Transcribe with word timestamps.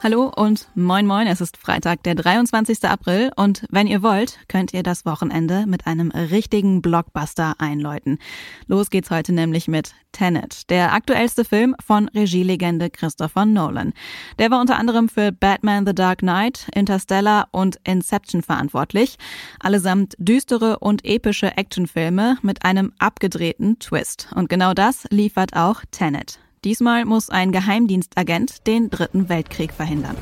Hallo 0.00 0.32
und 0.36 0.68
moin 0.76 1.06
moin, 1.06 1.26
es 1.26 1.40
ist 1.40 1.56
Freitag, 1.56 2.04
der 2.04 2.14
23. 2.14 2.84
April 2.84 3.32
und 3.34 3.64
wenn 3.68 3.88
ihr 3.88 4.00
wollt, 4.00 4.38
könnt 4.46 4.72
ihr 4.72 4.84
das 4.84 5.04
Wochenende 5.04 5.66
mit 5.66 5.88
einem 5.88 6.12
richtigen 6.12 6.82
Blockbuster 6.82 7.56
einläuten. 7.58 8.20
Los 8.68 8.90
geht's 8.90 9.10
heute 9.10 9.32
nämlich 9.32 9.66
mit 9.66 9.96
Tenet, 10.12 10.70
der 10.70 10.92
aktuellste 10.92 11.44
Film 11.44 11.74
von 11.84 12.08
Regielegende 12.10 12.90
Christopher 12.90 13.44
Nolan. 13.44 13.92
Der 14.38 14.52
war 14.52 14.60
unter 14.60 14.76
anderem 14.78 15.08
für 15.08 15.32
Batman 15.32 15.84
The 15.84 15.96
Dark 15.96 16.20
Knight, 16.20 16.68
Interstellar 16.76 17.48
und 17.50 17.80
Inception 17.82 18.42
verantwortlich. 18.42 19.16
Allesamt 19.58 20.14
düstere 20.18 20.78
und 20.78 21.04
epische 21.04 21.56
Actionfilme 21.56 22.38
mit 22.42 22.64
einem 22.64 22.92
abgedrehten 23.00 23.80
Twist. 23.80 24.28
Und 24.36 24.48
genau 24.48 24.74
das 24.74 25.08
liefert 25.10 25.56
auch 25.56 25.82
Tenet. 25.90 26.38
Diesmal 26.64 27.04
muss 27.04 27.30
ein 27.30 27.52
Geheimdienstagent 27.52 28.66
den 28.66 28.90
Dritten 28.90 29.28
Weltkrieg 29.28 29.72
verhindern. 29.72 30.16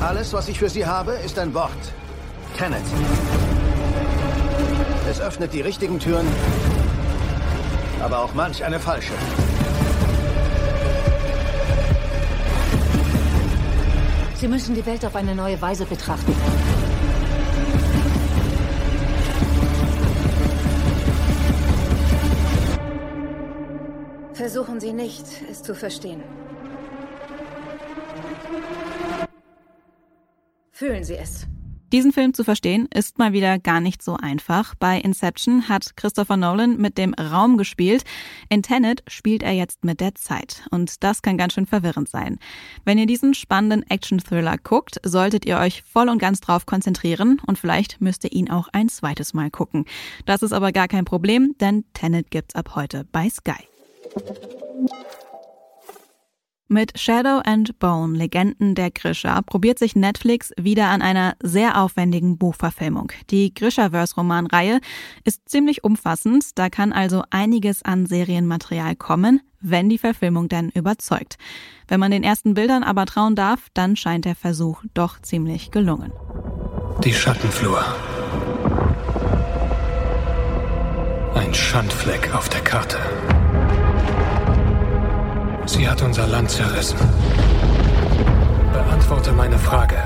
Alles, 0.00 0.32
was 0.32 0.48
ich 0.48 0.58
für 0.58 0.68
Sie 0.68 0.86
habe, 0.86 1.12
ist 1.24 1.38
ein 1.38 1.54
Wort. 1.54 1.70
Tenet. 2.56 2.82
Es 5.08 5.20
öffnet 5.20 5.52
die 5.52 5.60
richtigen 5.60 5.98
Türen, 5.98 6.26
aber 8.00 8.18
auch 8.20 8.34
manch 8.34 8.64
eine 8.64 8.80
falsche. 8.80 9.12
Sie 14.34 14.48
müssen 14.48 14.74
die 14.74 14.86
Welt 14.86 15.04
auf 15.04 15.16
eine 15.16 15.34
neue 15.34 15.60
Weise 15.60 15.84
betrachten. 15.84 16.32
Versuchen 24.50 24.80
Sie 24.80 24.94
nicht, 24.94 25.26
es 25.50 25.62
zu 25.62 25.74
verstehen. 25.74 26.22
Fühlen 30.72 31.04
Sie 31.04 31.16
es. 31.16 31.46
Diesen 31.92 32.14
Film 32.14 32.32
zu 32.32 32.44
verstehen 32.44 32.88
ist 32.94 33.18
mal 33.18 33.34
wieder 33.34 33.58
gar 33.58 33.82
nicht 33.82 34.02
so 34.02 34.16
einfach. 34.16 34.74
Bei 34.74 34.98
Inception 34.98 35.68
hat 35.68 35.98
Christopher 35.98 36.38
Nolan 36.38 36.78
mit 36.78 36.96
dem 36.96 37.12
Raum 37.12 37.58
gespielt. 37.58 38.04
In 38.48 38.62
Tenet 38.62 39.02
spielt 39.06 39.42
er 39.42 39.52
jetzt 39.52 39.84
mit 39.84 40.00
der 40.00 40.14
Zeit. 40.14 40.62
Und 40.70 41.04
das 41.04 41.20
kann 41.20 41.36
ganz 41.36 41.52
schön 41.52 41.66
verwirrend 41.66 42.08
sein. 42.08 42.38
Wenn 42.86 42.96
ihr 42.96 43.06
diesen 43.06 43.34
spannenden 43.34 43.82
Action-Thriller 43.90 44.56
guckt, 44.56 44.98
solltet 45.04 45.44
ihr 45.44 45.58
euch 45.58 45.82
voll 45.82 46.08
und 46.08 46.20
ganz 46.20 46.40
drauf 46.40 46.64
konzentrieren 46.64 47.38
und 47.46 47.58
vielleicht 47.58 48.00
müsst 48.00 48.24
ihr 48.24 48.32
ihn 48.32 48.48
auch 48.48 48.68
ein 48.72 48.88
zweites 48.88 49.34
Mal 49.34 49.50
gucken. 49.50 49.84
Das 50.24 50.42
ist 50.42 50.54
aber 50.54 50.72
gar 50.72 50.88
kein 50.88 51.04
Problem, 51.04 51.54
denn 51.60 51.84
Tenet 51.92 52.30
gibt's 52.30 52.54
ab 52.54 52.76
heute 52.76 53.04
bei 53.12 53.28
Sky. 53.28 53.68
Mit 56.70 57.00
Shadow 57.00 57.40
and 57.44 57.78
Bone, 57.78 58.14
Legenden 58.18 58.74
der 58.74 58.90
Grisha, 58.90 59.40
probiert 59.40 59.78
sich 59.78 59.96
Netflix 59.96 60.52
wieder 60.60 60.88
an 60.88 61.00
einer 61.00 61.34
sehr 61.42 61.80
aufwendigen 61.80 62.36
Buchverfilmung. 62.36 63.10
Die 63.30 63.54
Grishaverse-Romanreihe 63.54 64.80
ist 65.24 65.48
ziemlich 65.48 65.82
umfassend, 65.82 66.58
da 66.58 66.68
kann 66.68 66.92
also 66.92 67.22
einiges 67.30 67.82
an 67.82 68.04
Serienmaterial 68.04 68.96
kommen, 68.96 69.40
wenn 69.62 69.88
die 69.88 69.96
Verfilmung 69.96 70.50
denn 70.50 70.68
überzeugt. 70.68 71.38
Wenn 71.88 72.00
man 72.00 72.10
den 72.10 72.22
ersten 72.22 72.52
Bildern 72.52 72.84
aber 72.84 73.06
trauen 73.06 73.34
darf, 73.34 73.68
dann 73.72 73.96
scheint 73.96 74.26
der 74.26 74.36
Versuch 74.36 74.82
doch 74.92 75.22
ziemlich 75.22 75.70
gelungen. 75.70 76.12
Die 77.02 77.14
Schattenflur. 77.14 77.82
Ein 81.34 81.54
Schandfleck 81.54 82.34
auf 82.34 82.50
der 82.50 82.60
Karte. 82.60 82.98
Sie 85.68 85.86
hat 85.86 86.00
unser 86.00 86.26
Land 86.26 86.50
zerrissen. 86.50 86.98
Beantworte 88.72 89.32
meine 89.32 89.58
Frage. 89.58 89.98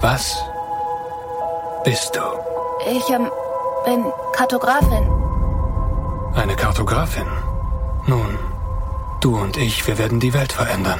Was 0.00 0.44
bist 1.84 2.16
du? 2.16 2.20
Ich 2.90 3.08
ähm, 3.10 3.30
bin 3.84 4.04
Kartografin. 4.32 5.08
Eine 6.34 6.56
Kartografin? 6.56 7.28
Nun, 8.06 8.38
du 9.20 9.38
und 9.38 9.56
ich, 9.56 9.86
wir 9.86 9.96
werden 9.98 10.18
die 10.18 10.34
Welt 10.34 10.52
verändern. 10.52 10.98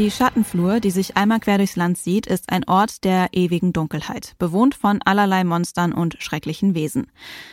Die 0.00 0.10
Schattenflur, 0.10 0.80
die 0.80 0.90
sich 0.90 1.18
einmal 1.18 1.40
quer 1.40 1.58
durchs 1.58 1.76
Land 1.76 1.98
sieht, 1.98 2.26
ist 2.26 2.50
ein 2.50 2.66
Ort 2.66 3.04
der 3.04 3.28
ewigen 3.32 3.74
Dunkelheit, 3.74 4.34
bewohnt 4.38 4.74
von 4.74 5.02
allerlei 5.04 5.44
Monstern 5.44 5.92
und 5.92 6.16
schrecklichen 6.20 6.74
Wesen. 6.74 7.08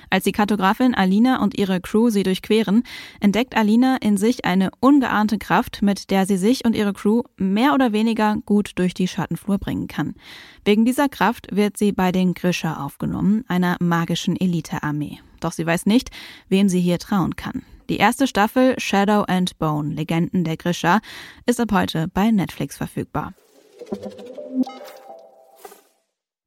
Als 0.09 0.23
die 0.23 0.31
Kartografin 0.31 0.95
Alina 0.95 1.43
und 1.43 1.57
ihre 1.57 1.81
Crew 1.81 2.09
sie 2.09 2.23
durchqueren, 2.23 2.83
entdeckt 3.19 3.57
Alina 3.57 3.97
in 3.97 4.15
sich 4.15 4.45
eine 4.45 4.71
ungeahnte 4.79 5.37
Kraft, 5.37 5.81
mit 5.81 6.09
der 6.09 6.25
sie 6.25 6.37
sich 6.37 6.63
und 6.63 6.73
ihre 6.73 6.93
Crew 6.93 7.23
mehr 7.35 7.73
oder 7.73 7.91
weniger 7.91 8.37
gut 8.45 8.71
durch 8.75 8.93
die 8.93 9.09
Schattenflur 9.09 9.57
bringen 9.57 9.89
kann. 9.89 10.15
Wegen 10.63 10.85
dieser 10.85 11.09
Kraft 11.09 11.53
wird 11.53 11.75
sie 11.75 11.91
bei 11.91 12.13
den 12.13 12.33
Grisha 12.33 12.81
aufgenommen, 12.81 13.43
einer 13.49 13.75
magischen 13.81 14.39
Elitearmee. 14.39 15.19
Doch 15.41 15.51
sie 15.51 15.65
weiß 15.65 15.85
nicht, 15.85 16.11
wem 16.47 16.69
sie 16.69 16.79
hier 16.79 16.97
trauen 16.97 17.35
kann. 17.35 17.63
Die 17.89 17.97
erste 17.97 18.27
Staffel 18.27 18.75
Shadow 18.79 19.23
and 19.23 19.57
Bone, 19.59 19.93
Legenden 19.93 20.43
der 20.43 20.57
Grisha, 20.57 20.99
ist 21.45 21.59
ab 21.59 21.71
heute 21.71 22.07
bei 22.13 22.31
Netflix 22.31 22.77
verfügbar. 22.77 23.33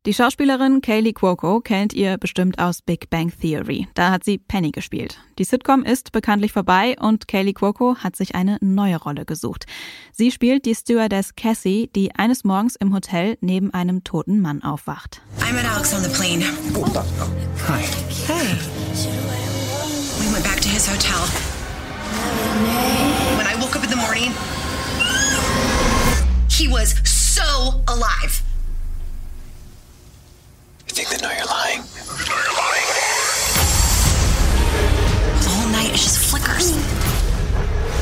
Die 0.06 0.14
Schauspielerin 0.14 0.80
Kaylee 0.80 1.12
Cuoco 1.12 1.60
kennt 1.60 1.92
ihr 1.92 2.16
bestimmt 2.16 2.58
aus 2.58 2.80
Big 2.80 3.10
Bang 3.10 3.30
Theory. 3.38 3.86
Da 3.92 4.10
hat 4.10 4.24
sie 4.24 4.38
Penny 4.38 4.70
gespielt. 4.70 5.18
Die 5.38 5.44
Sitcom 5.44 5.82
ist 5.82 6.12
bekanntlich 6.12 6.52
vorbei 6.52 6.96
und 6.98 7.28
Kaylee 7.28 7.52
Cuoco 7.52 7.96
hat 7.96 8.16
sich 8.16 8.34
eine 8.34 8.56
neue 8.62 8.96
Rolle 8.96 9.26
gesucht. 9.26 9.66
Sie 10.12 10.30
spielt 10.30 10.64
die 10.64 10.74
Stewardess 10.74 11.34
Cassie, 11.36 11.90
die 11.94 12.14
eines 12.14 12.44
Morgens 12.44 12.76
im 12.76 12.94
Hotel 12.94 13.36
neben 13.42 13.74
einem 13.74 14.02
toten 14.02 14.40
Mann 14.40 14.62
aufwacht. 14.62 15.20
I 15.46 15.52
met 15.52 15.66
Alex 15.70 15.92
on 15.92 16.02
the 16.02 16.08
plane. 16.08 16.44
Hi. 17.69 17.82
Hey. 18.26 19.59
We 20.31 20.35
went 20.35 20.44
back 20.44 20.61
to 20.61 20.69
his 20.69 20.87
hotel. 20.87 21.27
When 23.37 23.49
I 23.49 23.56
woke 23.61 23.75
up 23.75 23.82
in 23.82 23.91
the 23.91 23.97
morning, 23.97 24.31
he 26.49 26.69
was 26.69 26.94
so 27.11 27.82
alive. 27.88 28.41
You 30.87 30.94
think 30.94 31.09
they 31.09 31.17
know 31.17 31.32
you're 31.35 31.47
lying? 31.47 31.82
The 35.43 35.50
whole 35.50 35.69
night 35.73 35.91
it 35.91 35.99
just 35.99 36.21
flickers. 36.31 36.77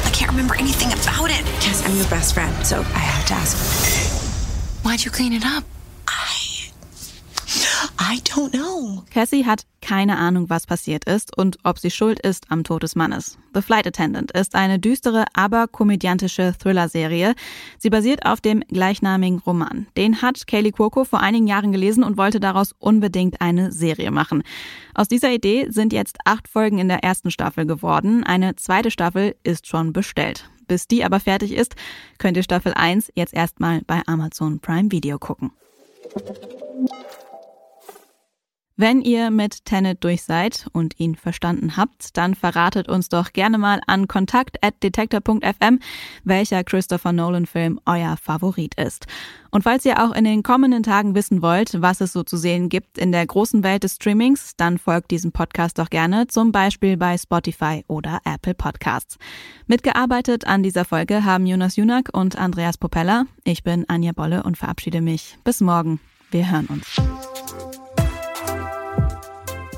I 0.05 0.11
can't 0.11 0.31
remember 0.31 0.55
anything 0.55 0.89
about 0.89 1.31
it. 1.31 1.47
Yes, 1.65 1.83
I'm 1.87 1.97
your 1.97 2.09
best 2.09 2.35
friend, 2.35 2.55
so 2.67 2.81
I 2.81 2.99
have 3.09 3.25
to 3.29 3.33
ask. 3.33 3.57
Why'd 4.85 5.03
you 5.03 5.11
clean 5.11 5.33
it 5.33 5.47
up? 5.47 5.65
I 6.07 6.69
I 7.99 8.21
don't 8.25 8.53
know. 8.53 8.78
Cassie 9.11 9.47
hat 9.47 9.65
keine 9.81 10.19
Ahnung, 10.19 10.51
was 10.51 10.67
passiert 10.67 11.05
ist 11.05 11.37
und 11.37 11.59
ob 11.65 11.79
sie 11.79 11.91
schuld 11.91 12.21
ist 12.21 12.51
am 12.51 12.65
Tod 12.65 12.83
des 12.83 12.97
Mannes. 12.97 13.39
The 13.55 13.63
Flight 13.63 13.87
Attendant 13.87 14.33
ist 14.33 14.55
eine 14.55 14.79
düstere, 14.79 15.25
aber 15.35 15.69
komödiantische 15.69 16.55
Thriller-Serie. 16.59 17.35
Sie 17.79 17.91
basiert 17.91 18.27
auf 18.27 18.41
dem 18.41 18.61
gleichnamigen 18.61 19.39
Roman. 19.39 19.87
Den 19.97 20.21
hat 20.23 20.47
Kaylee 20.47 20.73
Cuoco 20.73 21.05
vor 21.05 21.21
einigen 21.21 21.47
Jahren 21.47 21.73
gelesen 21.73 22.05
und 22.05 22.17
wollte 22.17 22.41
daraus 22.41 22.75
unbedingt 22.79 23.41
eine 23.41 23.73
Serie 23.73 24.11
machen. 24.11 24.43
Aus 24.95 25.09
dieser 25.09 25.33
Idee 25.33 25.69
sind 25.71 25.93
jetzt 25.93 26.19
acht 26.25 26.49
Folgen 26.49 26.79
in 26.79 26.89
der 26.89 27.05
ersten 27.05 27.31
Staffel 27.31 27.67
geworden. 27.67 28.25
Eine 28.25 28.57
zweite 28.57 28.91
Staffel 28.91 29.37
ist 29.43 29.67
schon 29.67 29.93
bestellt. 29.93 30.51
Bis 30.67 30.87
die 30.87 31.03
aber 31.05 31.19
fertig 31.19 31.53
ist, 31.53 31.75
könnt 32.19 32.37
ihr 32.37 32.43
Staffel 32.43 32.75
1 32.75 33.11
jetzt 33.15 33.33
erstmal 33.33 33.81
bei 33.87 34.03
Amazon 34.07 34.61
Prime 34.61 34.93
Video 34.93 35.19
gucken. 35.19 35.51
Wenn 38.81 39.01
ihr 39.01 39.33
mit 39.33 39.65
Tenet 39.65 40.05
durch 40.05 40.23
seid 40.23 40.69
und 40.73 41.01
ihn 41.01 41.17
verstanden 41.17 41.77
habt, 41.77 42.17
dann 42.17 42.37
verratet 42.37 42.89
uns 42.89 43.09
doch 43.09 43.33
gerne 43.33 43.59
mal 43.59 43.81
an 43.89 44.07
kontakt.detektor.fm, 44.07 45.81
welcher 46.23 46.63
Christopher 46.63 47.11
Nolan-Film 47.11 47.81
euer 47.87 48.17
Favorit 48.17 48.77
ist. 48.77 49.07
Und 49.51 49.65
falls 49.65 49.85
ihr 49.85 50.01
auch 50.01 50.15
in 50.15 50.23
den 50.23 50.45
kommenden 50.45 50.85
Tagen 50.85 51.17
wissen 51.17 51.43
wollt, 51.43 51.83
was 51.83 52.01
es 52.01 52.13
so 52.13 52.23
zu 52.23 52.37
sehen 52.37 52.69
gibt 52.69 52.99
in 52.99 53.11
der 53.11 53.27
großen 53.27 53.65
Welt 53.65 53.83
des 53.83 53.97
Streamings, 53.97 54.53
dann 54.57 54.79
folgt 54.79 55.11
diesem 55.11 55.33
Podcast 55.33 55.81
doch 55.81 55.91
gerne, 55.91 56.29
zum 56.29 56.53
Beispiel 56.53 56.97
bei 56.97 57.19
Spotify 57.19 57.85
oder 57.89 58.21
Apple 58.25 58.55
Podcasts. 58.55 59.19
Mitgearbeitet 59.67 60.47
an 60.47 60.63
dieser 60.63 60.85
Folge 60.85 61.25
haben 61.25 61.47
Jonas 61.47 61.75
Junak 61.75 62.11
und 62.13 62.39
Andreas 62.39 62.79
Popella. 62.79 63.25
Ich 63.43 63.65
bin 63.65 63.89
Anja 63.89 64.13
Bolle 64.13 64.45
und 64.45 64.57
verabschiede 64.57 65.01
mich. 65.01 65.37
Bis 65.43 65.61
morgen. 65.61 65.99
Wir 66.31 66.49
hören 66.49 66.67
uns. 66.67 66.87